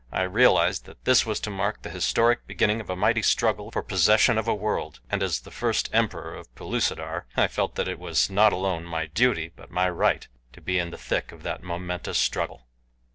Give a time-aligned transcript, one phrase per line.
[0.11, 3.83] I realized that this was to mark the historic beginning of a mighty struggle for
[3.83, 7.99] possession of a world, and as the first emperor of Pellucidar I felt that it
[7.99, 11.61] was not alone my duty, but my right, to be in the thick of that
[11.61, 12.65] momentous struggle.